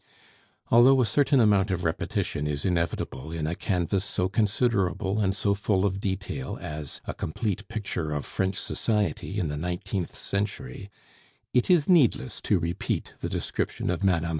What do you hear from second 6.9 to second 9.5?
a complete picture of French society in